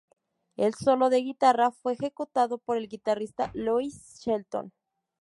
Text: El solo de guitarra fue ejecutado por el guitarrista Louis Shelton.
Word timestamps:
El 0.57 0.73
solo 0.73 1.11
de 1.11 1.17
guitarra 1.17 1.69
fue 1.69 1.93
ejecutado 1.93 2.57
por 2.57 2.75
el 2.75 2.87
guitarrista 2.87 3.51
Louis 3.53 4.19
Shelton. 4.19 4.71